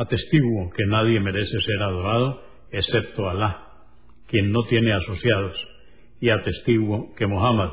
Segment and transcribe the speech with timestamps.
[0.00, 3.66] Atestiguo que nadie merece ser adorado excepto Alá,
[4.28, 5.54] quien no tiene asociados,
[6.22, 7.68] y atestiguo que Muhammad,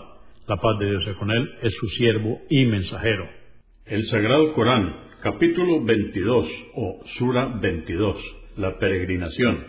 [0.45, 3.29] la paz de Dios con él, es su siervo y mensajero.
[3.85, 4.93] El Sagrado Corán,
[5.23, 8.17] capítulo 22 o Sura 22,
[8.57, 9.65] la peregrinación,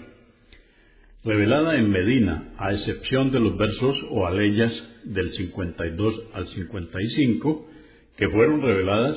[1.25, 4.73] revelada en Medina, a excepción de los versos o aleyas
[5.05, 7.69] del 52 al 55,
[8.17, 9.17] que fueron reveladas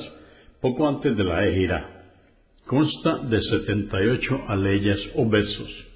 [0.60, 2.01] poco antes de la Ejira
[2.66, 5.86] consta de 78 aleyas o versos.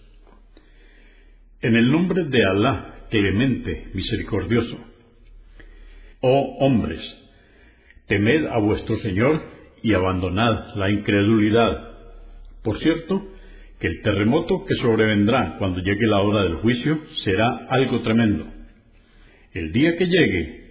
[1.62, 4.76] En el nombre de Alá, clemente, misericordioso.
[6.20, 7.00] Oh hombres,
[8.06, 9.42] temed a vuestro Señor
[9.82, 11.92] y abandonad la incredulidad.
[12.62, 13.22] Por cierto,
[13.78, 18.46] que el terremoto que sobrevendrá cuando llegue la hora del juicio será algo tremendo.
[19.52, 20.66] El día que llegue,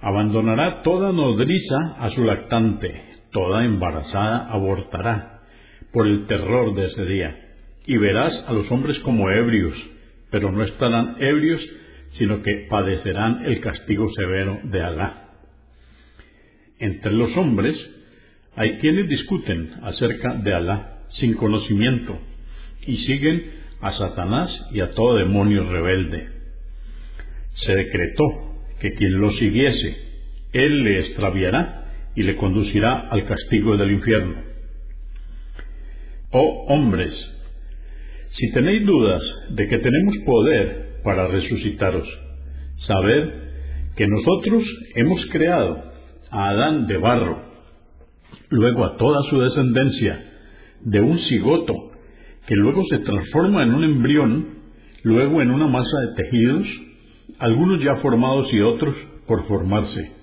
[0.00, 3.05] abandonará toda nodriza a su lactante,
[3.36, 5.42] toda embarazada abortará
[5.92, 7.36] por el terror de ese día.
[7.84, 9.74] Y verás a los hombres como ebrios,
[10.30, 11.60] pero no estarán ebrios,
[12.12, 15.24] sino que padecerán el castigo severo de Alá.
[16.78, 17.76] Entre los hombres
[18.56, 22.18] hay quienes discuten acerca de Alá sin conocimiento
[22.86, 26.26] y siguen a Satanás y a todo demonio rebelde.
[27.66, 28.24] Se decretó
[28.80, 29.94] que quien lo siguiese,
[30.54, 31.85] él le extraviará
[32.16, 34.42] y le conducirá al castigo del infierno.
[36.30, 37.12] Oh hombres,
[38.30, 42.08] si tenéis dudas de que tenemos poder para resucitaros,
[42.86, 43.30] sabed
[43.96, 44.62] que nosotros
[44.94, 45.84] hemos creado
[46.30, 47.42] a Adán de barro,
[48.50, 50.32] luego a toda su descendencia,
[50.82, 51.74] de un cigoto,
[52.46, 54.48] que luego se transforma en un embrión,
[55.02, 56.66] luego en una masa de tejidos,
[57.38, 58.94] algunos ya formados y otros
[59.26, 60.15] por formarse.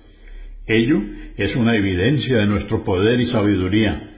[0.66, 1.02] Ello
[1.36, 4.10] es una evidencia de nuestro poder y sabiduría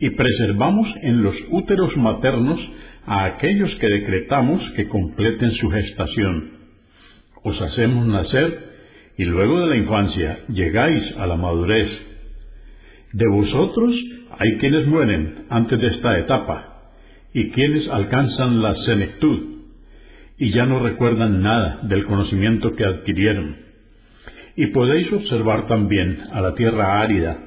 [0.00, 2.58] y preservamos en los úteros maternos
[3.06, 6.52] a aquellos que decretamos que completen su gestación.
[7.42, 8.58] Os hacemos nacer
[9.18, 11.88] y luego de la infancia llegáis a la madurez.
[13.12, 13.94] De vosotros
[14.38, 16.92] hay quienes mueren antes de esta etapa
[17.34, 19.54] y quienes alcanzan la senectud
[20.38, 23.63] y ya no recuerdan nada del conocimiento que adquirieron.
[24.56, 27.38] Y podéis observar también a la tierra árida,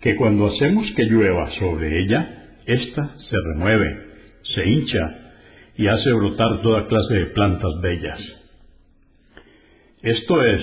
[0.00, 3.98] que cuando hacemos que llueva sobre ella, ésta se remueve,
[4.54, 5.24] se hincha
[5.76, 8.20] y hace brotar toda clase de plantas bellas.
[10.02, 10.62] Esto es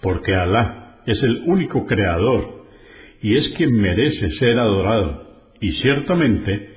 [0.00, 2.66] porque Alá es el único creador
[3.20, 5.26] y es quien merece ser adorado,
[5.60, 6.68] y ciertamente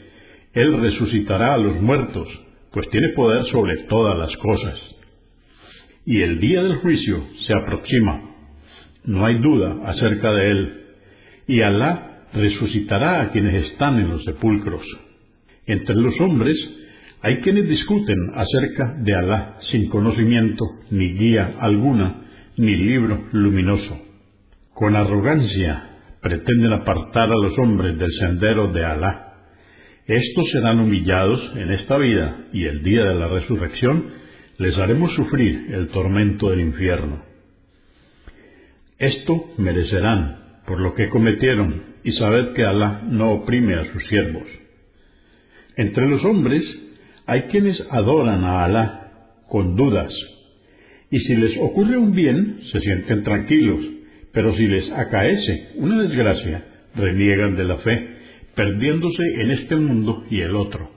[0.54, 2.28] Él resucitará a los muertos,
[2.72, 4.80] pues tiene poder sobre todas las cosas.
[6.06, 8.31] Y el día del juicio se aproxima.
[9.06, 10.82] No hay duda acerca de Él
[11.48, 14.84] y Alá resucitará a quienes están en los sepulcros.
[15.66, 16.56] Entre los hombres
[17.22, 22.22] hay quienes discuten acerca de Alá sin conocimiento, ni guía alguna,
[22.58, 24.00] ni libro luminoso.
[24.74, 25.90] Con arrogancia
[26.22, 29.34] pretenden apartar a los hombres del sendero de Alá.
[30.06, 34.06] Estos serán humillados en esta vida y el día de la resurrección
[34.58, 37.31] les haremos sufrir el tormento del infierno.
[39.02, 44.48] Esto merecerán por lo que cometieron, y sabed que Alá no oprime a sus siervos.
[45.76, 46.64] Entre los hombres
[47.26, 49.12] hay quienes adoran a Alá
[49.50, 50.14] con dudas,
[51.10, 53.80] y si les ocurre un bien, se sienten tranquilos,
[54.34, 56.64] pero si les acaece una desgracia,
[56.96, 58.08] reniegan de la fe,
[58.56, 60.92] perdiéndose en este mundo y el otro.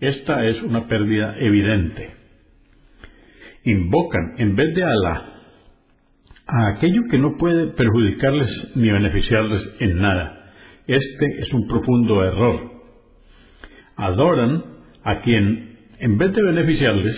[0.00, 2.10] Esta es una pérdida evidente.
[3.62, 5.33] Invocan en vez de Alá
[6.46, 10.52] a aquello que no puede perjudicarles ni beneficiarles en nada.
[10.86, 12.70] Este es un profundo error.
[13.96, 14.64] Adoran
[15.02, 17.14] a quien En vez de beneficiarles,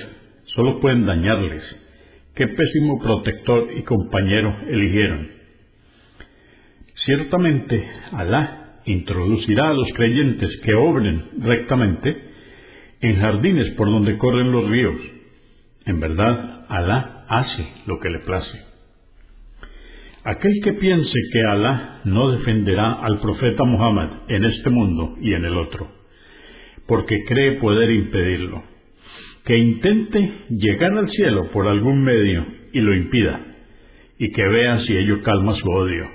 [0.55, 1.62] solo pueden dañarles.
[2.34, 5.28] Qué pésimo protector y compañero eligieron.
[7.06, 7.82] Ciertamente,
[8.12, 12.17] Alá introducirá a los creyentes que obren rectamente
[13.00, 15.00] en jardines por donde corren los ríos.
[15.87, 18.75] En verdad, Alá hace lo que le place.
[20.26, 25.44] Aquel que piense que Alá no defenderá al profeta Muhammad en este mundo y en
[25.44, 25.88] el otro,
[26.88, 28.64] porque cree poder impedirlo,
[29.44, 33.40] que intente llegar al cielo por algún medio y lo impida,
[34.19, 36.06] y que vea si ello calma su odio.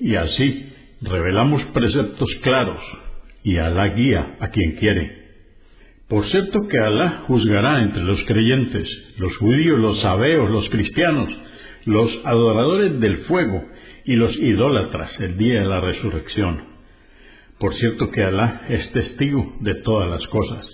[0.00, 0.72] Y así
[1.02, 2.80] revelamos preceptos claros,
[3.44, 5.26] y Alá guía a quien quiere.
[6.08, 8.88] Por cierto que Alá juzgará entre los creyentes,
[9.18, 11.28] los judíos, los sabeos, los cristianos,
[11.86, 13.64] los adoradores del fuego
[14.04, 16.64] y los idólatras el día de la resurrección.
[17.58, 20.66] Por cierto que Alá es testigo de todas las cosas.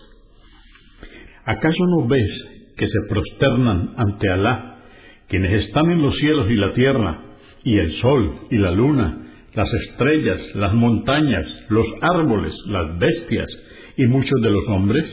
[1.45, 2.31] ¿Acaso no ves
[2.77, 4.79] que se prosternan ante Alá
[5.29, 7.21] quienes están en los cielos y la tierra,
[7.65, 9.19] y el sol y la luna,
[9.55, 13.49] las estrellas, las montañas, los árboles, las bestias
[13.97, 15.05] y muchos de los hombres?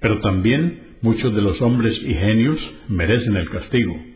[0.00, 2.58] Pero también muchos de los hombres y genios
[2.88, 4.13] merecen el castigo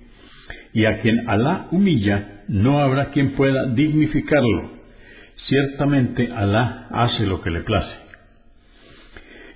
[0.73, 4.79] y a quien Alá humilla, no habrá quien pueda dignificarlo.
[5.47, 7.95] Ciertamente Alá hace lo que le place.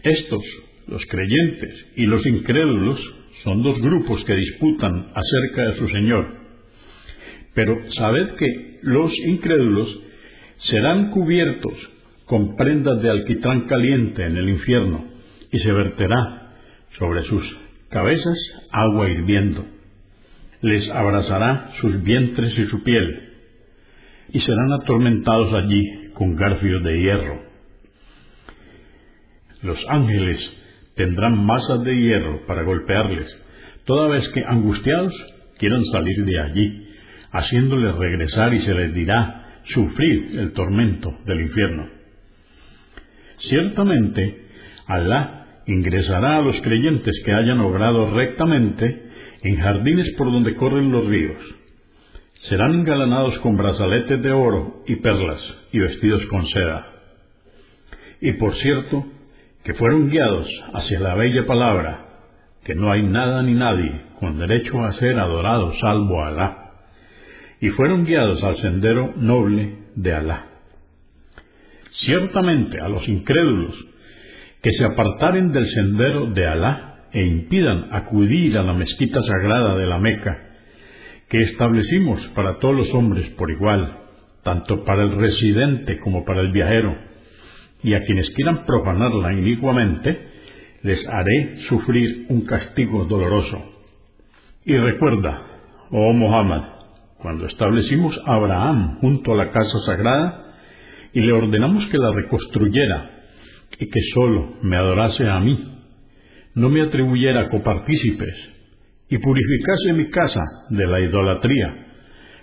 [0.02, 0.42] Estos,
[0.88, 3.00] los creyentes y los incrédulos,
[3.44, 6.34] son dos grupos que disputan acerca de su Señor.
[7.54, 10.00] Pero sabed que los incrédulos
[10.58, 11.74] serán cubiertos
[12.26, 15.04] con prendas de alquitrán caliente en el infierno,
[15.50, 16.54] y se verterá
[16.98, 17.44] sobre sus
[17.90, 18.38] cabezas
[18.70, 19.66] agua hirviendo
[20.62, 23.30] les abrazará sus vientres y su piel,
[24.30, 27.42] y serán atormentados allí con garfios de hierro.
[29.62, 30.38] Los ángeles
[30.96, 33.28] tendrán masas de hierro para golpearles,
[33.84, 35.12] toda vez que angustiados
[35.58, 36.88] quieran salir de allí,
[37.32, 41.88] haciéndoles regresar y se les dirá sufrir el tormento del infierno.
[43.48, 44.38] Ciertamente,
[44.86, 49.01] Alá ingresará a los creyentes que hayan obrado rectamente
[49.42, 51.42] en jardines por donde corren los ríos.
[52.48, 55.40] Serán engalanados con brazaletes de oro y perlas
[55.72, 56.86] y vestidos con seda.
[58.20, 59.04] Y por cierto,
[59.64, 62.06] que fueron guiados hacia la bella palabra,
[62.64, 66.58] que no hay nada ni nadie con derecho a ser adorado salvo Alá.
[67.60, 70.46] Y fueron guiados al sendero noble de Alá.
[72.04, 73.74] Ciertamente a los incrédulos
[74.62, 79.86] que se apartaren del sendero de Alá, e impidan acudir a la mezquita sagrada de
[79.86, 80.38] la Meca,
[81.28, 83.98] que establecimos para todos los hombres por igual,
[84.42, 86.96] tanto para el residente como para el viajero,
[87.82, 90.28] y a quienes quieran profanarla inicuamente,
[90.82, 93.58] les haré sufrir un castigo doloroso.
[94.64, 95.42] Y recuerda,
[95.90, 96.62] oh Muhammad,
[97.18, 100.54] cuando establecimos a Abraham junto a la casa sagrada
[101.12, 103.10] y le ordenamos que la reconstruyera
[103.78, 105.81] y que sólo me adorase a mí
[106.54, 108.34] no me atribuyera copartícipes
[109.08, 110.40] y purificase mi casa
[110.70, 111.86] de la idolatría,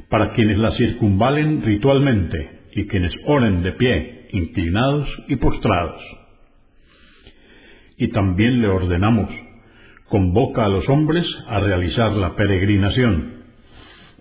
[0.10, 6.02] para quienes la circunvalen ritualmente y quienes oren de pie, inclinados y postrados.
[7.98, 9.30] Y también le ordenamos,
[10.08, 13.44] convoca a los hombres a realizar la peregrinación.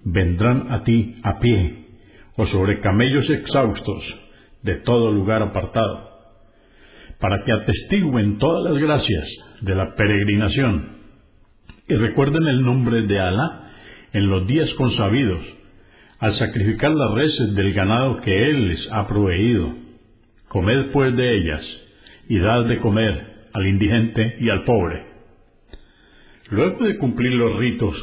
[0.04, 1.86] Vendrán a ti a pie
[2.36, 4.02] o sobre camellos exhaustos
[4.62, 6.08] de todo lugar apartado
[7.20, 10.98] para que atestiguen todas las gracias de la peregrinación
[11.88, 13.70] y recuerden el nombre de Alá
[14.12, 15.42] en los días consabidos,
[16.18, 19.74] al sacrificar las reses del ganado que Él les ha proveído.
[20.48, 21.62] Comed pues de ellas
[22.28, 25.06] y dad de comer al indigente y al pobre.
[26.50, 27.94] Luego de cumplir los ritos,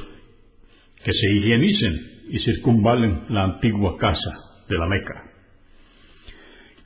[1.04, 4.32] que se higienicen y circunvalen la antigua casa
[4.68, 5.24] de la Meca.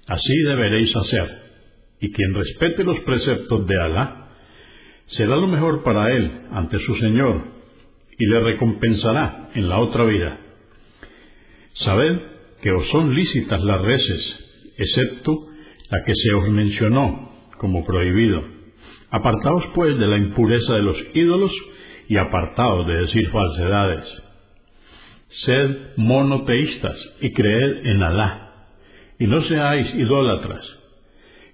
[0.07, 1.41] Así deberéis hacer
[2.01, 4.28] y quien respete los preceptos de Alá,
[5.09, 7.43] será lo mejor para él ante su Señor
[8.17, 10.37] y le recompensará en la otra vida.
[11.73, 12.19] Sabed
[12.61, 15.47] que os son lícitas las reces, excepto
[15.89, 18.43] la que se os mencionó como prohibido.
[19.09, 21.51] Apartaos pues de la impureza de los ídolos
[22.07, 24.05] y apartaos de decir falsedades.
[25.45, 28.67] Sed monoteístas y creed en Alá,
[29.19, 30.79] y no seáis idólatras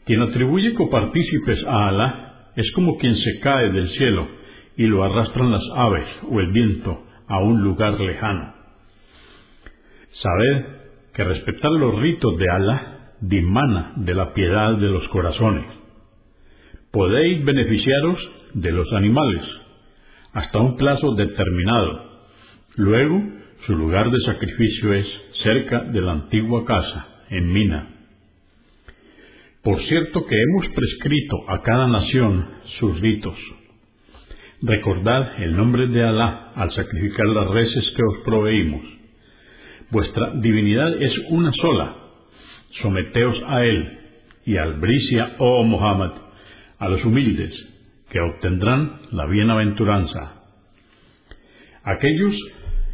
[0.05, 2.24] quien atribuye copartícipes a Alá
[2.55, 4.27] es como quien se cae del cielo
[4.77, 8.53] y lo arrastran las aves o el viento a un lugar lejano.
[10.11, 10.65] Sabed
[11.13, 15.65] que respetar los ritos de Alá dimana de la piedad de los corazones.
[16.91, 18.17] podéis beneficiaros
[18.53, 19.43] de los animales
[20.31, 22.23] hasta un plazo determinado.
[22.75, 23.21] Luego,
[23.65, 25.07] su lugar de sacrificio es
[25.43, 27.94] cerca de la antigua casa, en Mina.
[29.65, 33.35] Por cierto que hemos prescrito a cada nación sus ritos.
[34.61, 38.83] Recordad el nombre de Alá al sacrificar las reses que os proveímos.
[39.89, 41.95] Vuestra divinidad es una sola.
[42.79, 43.99] Someteos a Él
[44.45, 46.11] y albricia, oh Muhammad,
[46.77, 47.51] a los humildes,
[48.11, 50.43] que obtendrán la bienaventuranza.
[51.83, 52.35] Aquellos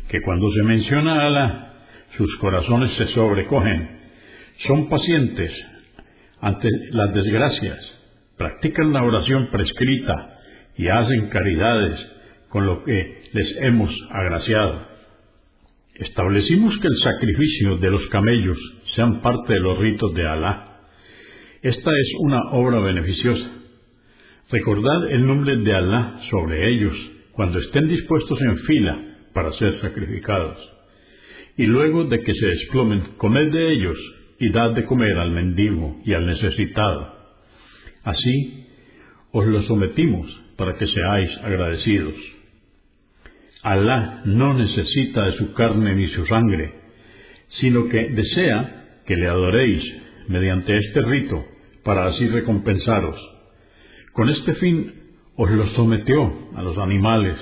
[0.07, 1.73] que cuando se menciona a Alá,
[2.15, 3.99] sus corazones se sobrecogen,
[4.65, 5.51] son pacientes
[6.41, 7.79] ante las desgracias,
[8.37, 10.39] practican la oración prescrita
[10.75, 11.99] y hacen caridades
[12.49, 14.87] con lo que les hemos agraciado.
[15.95, 18.57] Establecimos que el sacrificio de los camellos
[18.95, 20.79] sean parte de los ritos de Alá.
[21.61, 23.47] Esta es una obra beneficiosa.
[24.49, 26.95] Recordad el nombre de Alá sobre ellos
[27.33, 28.99] cuando estén dispuestos en fila
[29.33, 30.57] para ser sacrificados.
[31.55, 33.97] Y luego de que se desplomen, comed de ellos
[34.41, 37.13] y dad de comer al mendigo y al necesitado.
[38.03, 38.65] Así
[39.31, 42.15] os lo sometimos para que seáis agradecidos.
[43.61, 46.73] Alá no necesita de su carne ni su sangre,
[47.59, 49.83] sino que desea que le adoréis
[50.27, 51.45] mediante este rito
[51.83, 53.17] para así recompensaros.
[54.13, 54.91] Con este fin
[55.37, 57.37] os lo sometió a los animales.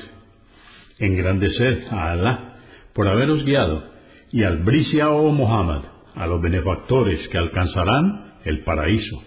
[1.00, 2.58] Engrandeced a Alá
[2.94, 3.90] por haberos guiado
[4.34, 4.66] y al
[5.08, 9.24] o Muhammad a los benefactores que alcanzarán el paraíso.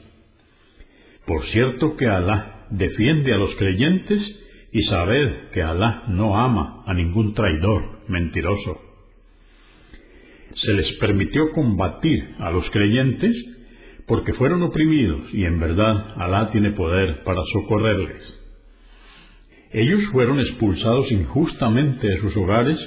[1.27, 4.21] Por cierto que Alá defiende a los creyentes
[4.73, 8.79] y sabed que Alá no ama a ningún traidor mentiroso.
[10.55, 13.35] Se les permitió combatir a los creyentes
[14.07, 18.23] porque fueron oprimidos y en verdad Alá tiene poder para socorrerles.
[19.73, 22.79] Ellos fueron expulsados injustamente de sus hogares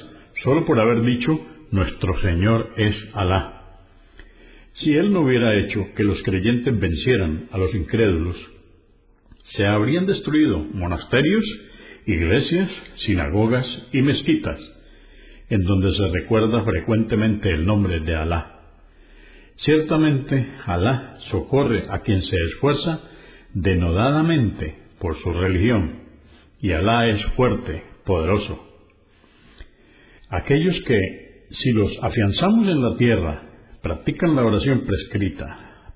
[0.44, 1.40] solo por haber dicho
[1.72, 3.55] nuestro Señor es Alá.
[4.78, 8.36] Si Él no hubiera hecho que los creyentes vencieran a los incrédulos,
[9.54, 11.44] se habrían destruido monasterios,
[12.06, 12.70] iglesias,
[13.06, 14.60] sinagogas y mezquitas,
[15.48, 18.60] en donde se recuerda frecuentemente el nombre de Alá.
[19.56, 23.00] Ciertamente Alá socorre a quien se esfuerza
[23.54, 26.02] denodadamente por su religión,
[26.60, 28.62] y Alá es fuerte, poderoso.
[30.28, 30.98] Aquellos que,
[31.50, 33.45] si los afianzamos en la tierra,
[33.86, 35.46] practican la oración prescrita,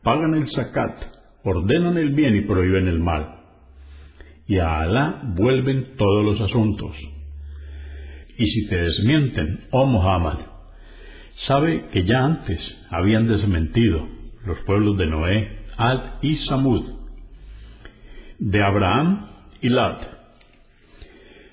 [0.05, 0.97] pagan el zakat,
[1.43, 3.35] ordenan el bien y prohíben el mal,
[4.47, 6.95] y a Alá vuelven todos los asuntos.
[8.39, 10.39] Y si te desmienten, oh Muhammad,
[11.49, 14.07] sabe que ya antes habían desmentido
[14.47, 16.85] los pueblos de Noé, Ad y Samud,
[18.39, 19.27] de Abraham
[19.63, 20.01] y Lat,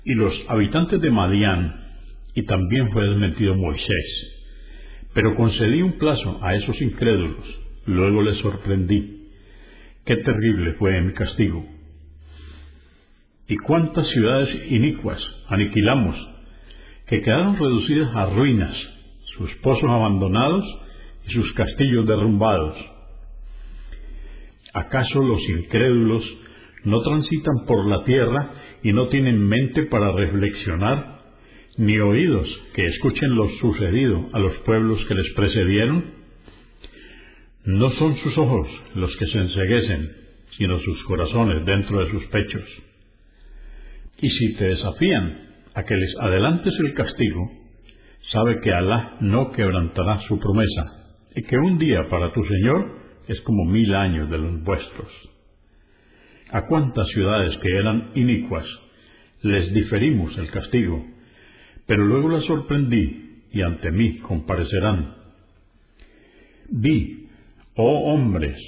[0.04, 1.84] y los habitantes de Madián,
[2.36, 4.37] y también fue desmentido Moisés.
[5.14, 7.44] Pero concedí un plazo a esos incrédulos,
[7.86, 9.30] luego les sorprendí.
[10.04, 11.64] Qué terrible fue mi castigo.
[13.48, 16.16] Y cuántas ciudades inicuas aniquilamos,
[17.06, 18.76] que quedaron reducidas a ruinas,
[19.36, 20.64] sus pozos abandonados
[21.26, 22.76] y sus castillos derrumbados.
[24.74, 26.22] ¿Acaso los incrédulos
[26.84, 28.50] no transitan por la tierra
[28.82, 31.17] y no tienen mente para reflexionar,
[31.78, 36.04] ni oídos que escuchen lo sucedido a los pueblos que les precedieron?
[37.64, 40.10] No son sus ojos los que se enseguecen,
[40.56, 42.64] sino sus corazones dentro de sus pechos.
[44.20, 45.38] Y si te desafían
[45.74, 47.48] a que les adelantes el castigo,
[48.32, 53.40] sabe que Alá no quebrantará su promesa y que un día para tu Señor es
[53.42, 55.12] como mil años de los vuestros.
[56.50, 58.66] ¿A cuántas ciudades que eran inicuas
[59.42, 61.17] les diferimos el castigo?
[61.88, 65.14] Pero luego las sorprendí y ante mí comparecerán.
[66.68, 67.30] Di,
[67.76, 68.58] oh hombres,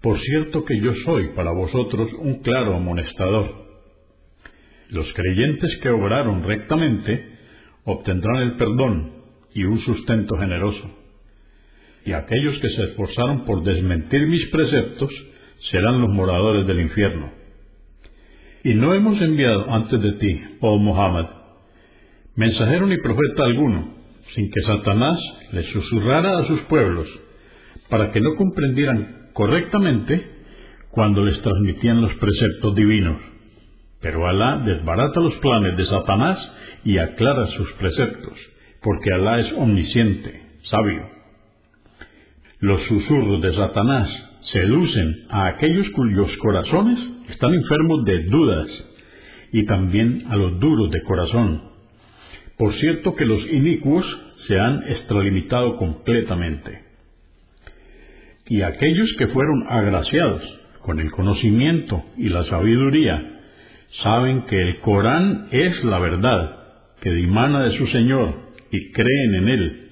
[0.00, 3.66] por cierto que yo soy para vosotros un claro amonestador.
[4.90, 7.32] Los creyentes que obraron rectamente
[7.84, 9.12] obtendrán el perdón
[9.52, 10.88] y un sustento generoso.
[12.04, 15.10] Y aquellos que se esforzaron por desmentir mis preceptos
[15.72, 17.32] serán los moradores del infierno.
[18.62, 21.35] Y no hemos enviado antes de ti, oh Muhammad,
[22.36, 23.94] mensajero ni profeta alguno,
[24.34, 25.18] sin que Satanás
[25.52, 27.08] les susurrara a sus pueblos,
[27.88, 30.36] para que no comprendieran correctamente
[30.90, 33.20] cuando les transmitían los preceptos divinos.
[34.00, 36.38] Pero Alá desbarata los planes de Satanás
[36.84, 38.34] y aclara sus preceptos,
[38.82, 41.08] porque Alá es omnisciente, sabio.
[42.60, 44.08] Los susurros de Satanás
[44.52, 48.68] seducen a aquellos cuyos corazones están enfermos de dudas
[49.52, 51.75] y también a los duros de corazón.
[52.56, 54.04] Por cierto que los inicuos
[54.46, 56.80] se han extralimitado completamente.
[58.48, 60.42] Y aquellos que fueron agraciados
[60.80, 63.40] con el conocimiento y la sabiduría,
[64.02, 66.56] saben que el Corán es la verdad,
[67.00, 68.34] que dimana de su Señor
[68.70, 69.88] y creen en él,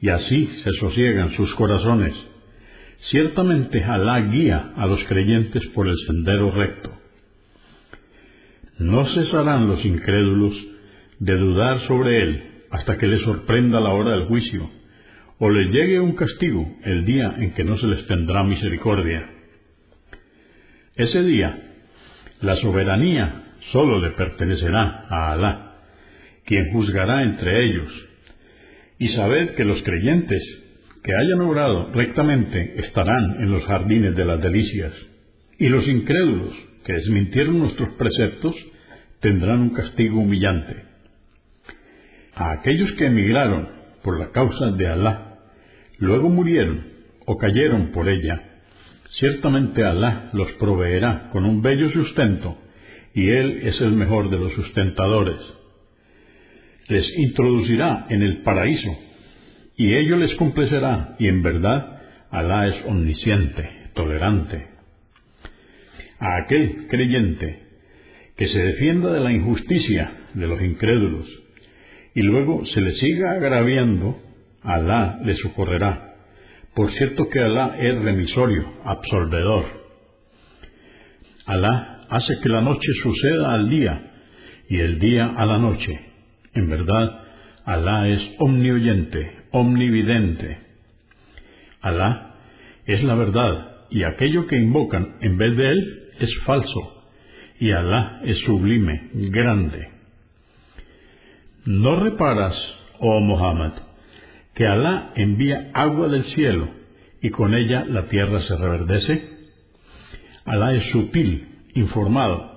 [0.00, 2.14] y así se sosiegan sus corazones.
[3.10, 6.90] Ciertamente Alá guía a los creyentes por el sendero recto.
[8.78, 10.54] No cesarán los incrédulos
[11.18, 14.70] de dudar sobre él hasta que les sorprenda la hora del juicio,
[15.38, 19.30] o les llegue un castigo el día en que no se les tendrá misericordia.
[20.96, 21.56] Ese día,
[22.40, 23.42] la soberanía
[23.72, 25.76] sólo le pertenecerá a Alá,
[26.44, 27.90] quien juzgará entre ellos.
[28.98, 30.42] Y sabed que los creyentes
[31.02, 34.92] que hayan obrado rectamente estarán en los jardines de las delicias,
[35.58, 36.54] y los incrédulos
[36.84, 38.54] que desmintieron nuestros preceptos
[39.20, 40.93] tendrán un castigo humillante.
[42.36, 43.68] A aquellos que emigraron
[44.02, 45.38] por la causa de Alá,
[45.98, 46.84] luego murieron
[47.26, 48.42] o cayeron por ella,
[49.18, 52.58] ciertamente Alá los proveerá con un bello sustento,
[53.14, 55.40] y Él es el mejor de los sustentadores.
[56.88, 58.90] Les introducirá en el paraíso,
[59.76, 64.66] y ello les complacerá, y en verdad Alá es omnisciente, tolerante.
[66.18, 67.62] A aquel creyente
[68.36, 71.43] que se defienda de la injusticia de los incrédulos,
[72.14, 74.18] y luego se le siga agraviando,
[74.62, 76.14] Alá le socorrerá
[76.74, 79.64] por cierto que Alá es remisorio, absolvedor.
[81.46, 84.10] Alá hace que la noche suceda al día
[84.68, 86.00] y el día a la noche.
[86.52, 87.20] En verdad,
[87.64, 90.58] Alá es omnioyente, omnividente.
[91.80, 92.34] Alá
[92.86, 97.04] es la verdad y aquello que invocan en vez de él es falso.
[97.60, 99.93] Y Alá es sublime, grande.
[101.66, 102.54] ¿No reparas,
[102.98, 103.72] oh Muhammad,
[104.54, 106.68] que Alá envía agua del cielo
[107.22, 109.30] y con ella la tierra se reverdece?
[110.44, 112.52] Alá es sutil, informado.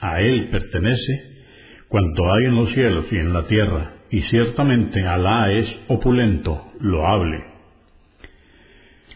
[0.00, 1.44] A Él pertenece
[1.86, 7.44] cuanto hay en los cielos y en la tierra, y ciertamente Alá es opulento, loable.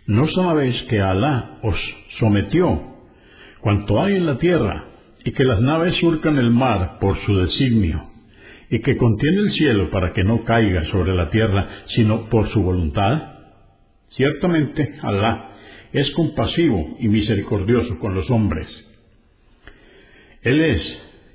[0.07, 1.77] ¿No sabéis que Alá os
[2.21, 2.81] sometió
[3.61, 4.85] cuanto hay en la tierra,
[5.25, 8.17] y que las naves surcan el mar por su designio,
[8.70, 12.62] y que contiene el cielo para que no caiga sobre la tierra, sino por su
[12.62, 13.35] voluntad?
[14.11, 15.57] Ciertamente Alá
[15.92, 18.68] es compasivo y misericordioso con los hombres.
[20.42, 20.83] Él es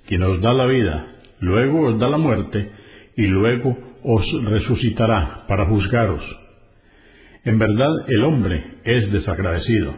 [0.08, 1.08] quien os da la vida,
[1.40, 2.70] luego os da la muerte,
[3.16, 6.24] y luego os resucitará para juzgaros.
[7.46, 9.96] En verdad el hombre es desagradecido.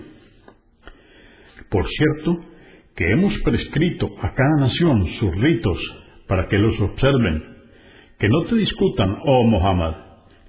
[1.70, 2.46] Por cierto,
[2.96, 5.78] que hemos prescrito a cada nación sus ritos
[6.28, 7.44] para que los observen.
[8.20, 9.96] Que no te discutan, oh Muhammad,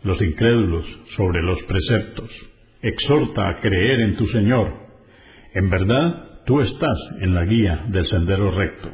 [0.02, 0.84] los incrédulos
[1.16, 2.30] sobre los preceptos.
[2.82, 4.72] Exhorta a creer en tu Señor.
[5.54, 8.90] En verdad, tú estás en la guía del sendero recto.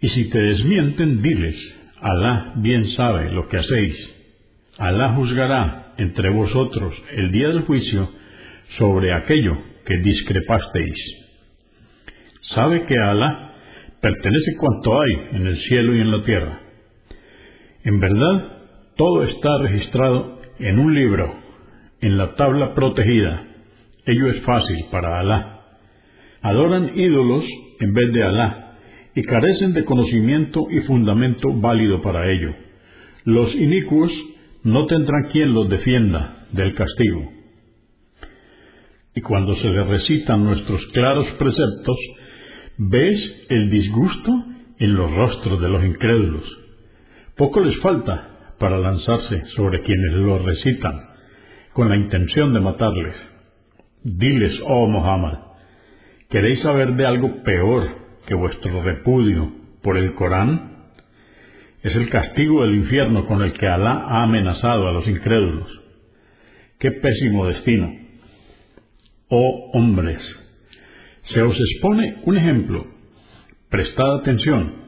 [0.00, 1.56] Y si te desmienten, diles,
[2.00, 3.96] Alá bien sabe lo que hacéis.
[4.78, 8.10] Alá juzgará entre vosotros el día del juicio
[8.76, 10.98] sobre aquello que discrepasteis.
[12.54, 13.53] Sabe que Alá
[14.04, 16.60] pertenece cuanto hay en el cielo y en la tierra.
[17.84, 18.58] En verdad,
[18.96, 21.34] todo está registrado en un libro,
[22.02, 23.46] en la tabla protegida.
[24.04, 25.60] Ello es fácil para Alá.
[26.42, 27.44] Adoran ídolos
[27.80, 28.76] en vez de Alá
[29.14, 32.54] y carecen de conocimiento y fundamento válido para ello.
[33.24, 34.12] Los inicuos
[34.64, 37.32] no tendrán quien los defienda del castigo.
[39.14, 41.96] Y cuando se les recitan nuestros claros preceptos,
[42.78, 44.30] ves el disgusto
[44.78, 46.44] en los rostros de los incrédulos.
[47.36, 51.00] Poco les falta para lanzarse sobre quienes lo recitan,
[51.72, 53.14] con la intención de matarles.
[54.02, 55.38] Diles, oh Muhammad,
[56.28, 57.88] ¿queréis saber de algo peor
[58.26, 60.74] que vuestro repudio por el Corán?
[61.82, 65.68] Es el castigo del infierno con el que Alá ha amenazado a los incrédulos.
[66.78, 67.92] ¡Qué pésimo destino!
[69.28, 70.20] Oh hombres,
[71.32, 72.86] se os expone un ejemplo.
[73.70, 74.84] Prestad atención.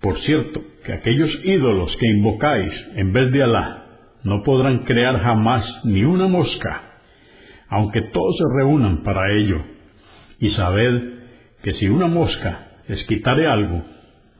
[0.00, 3.86] Por cierto, que aquellos ídolos que invocáis en vez de Alá
[4.24, 6.82] no podrán crear jamás ni una mosca,
[7.68, 9.62] aunque todos se reúnan para ello.
[10.38, 11.20] Y sabed
[11.62, 13.82] que si una mosca les quitare algo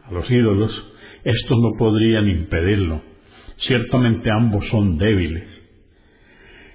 [0.04, 0.70] a los ídolos,
[1.24, 3.02] estos no podrían impedirlo.
[3.59, 5.59] Ciertamente ambos son débiles.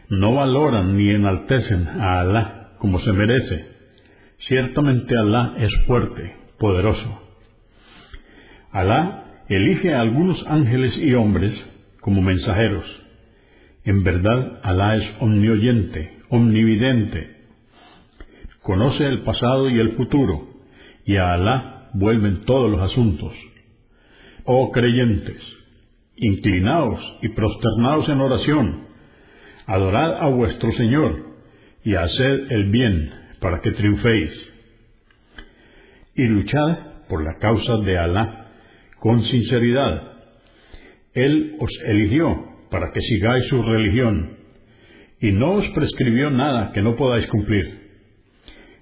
[0.08, 3.75] no valoran ni enaltecen a Alá como se merece.
[4.40, 7.22] Ciertamente Alá es fuerte, poderoso.
[8.72, 11.54] Alá elige a algunos ángeles y hombres
[12.02, 12.86] como mensajeros.
[13.84, 17.36] En verdad, Alá es omnioyente, omnividente.
[18.62, 20.50] Conoce el pasado y el futuro,
[21.06, 23.34] y a Alá vuelven todos los asuntos.
[24.44, 25.42] Oh creyentes,
[26.18, 28.88] inclinaos y prosternaos en oración,
[29.66, 31.36] adorad a vuestro Señor
[31.84, 34.32] y haced el bien para que triunféis.
[36.16, 36.78] Y luchad
[37.08, 38.48] por la causa de Alá
[38.98, 40.02] con sinceridad.
[41.14, 44.38] Él os eligió para que sigáis su religión
[45.22, 47.82] y no os prescribió nada que no podáis cumplir.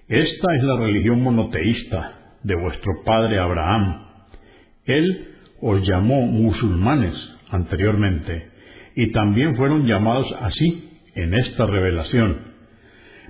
[0.07, 4.05] Esta es la religión monoteísta de vuestro padre Abraham.
[4.85, 5.27] Él
[5.59, 7.13] os llamó musulmanes
[7.49, 8.47] anteriormente
[8.95, 12.52] y también fueron llamados así en esta revelación,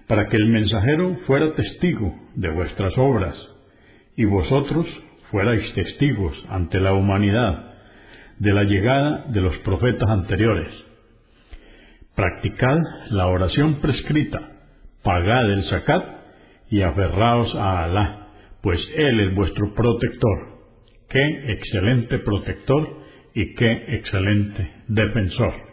[0.07, 3.35] para que el mensajero fuera testigo de vuestras obras
[4.15, 4.85] y vosotros
[5.31, 7.73] fuerais testigos ante la humanidad
[8.39, 10.71] de la llegada de los profetas anteriores.
[12.15, 12.77] Practicad
[13.09, 14.39] la oración prescrita,
[15.01, 16.03] pagad el zakat
[16.69, 18.27] y aferraos a Alá,
[18.61, 20.53] pues Él es vuestro protector.
[21.09, 25.72] Qué excelente protector y qué excelente defensor.